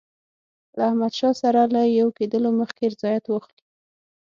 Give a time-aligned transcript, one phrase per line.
[0.77, 3.63] له احمدشاه سره له یو کېدلو مخکي رضایت واخلي.